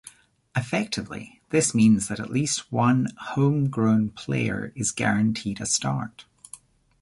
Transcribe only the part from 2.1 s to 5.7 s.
at least one home grown player is guaranteed a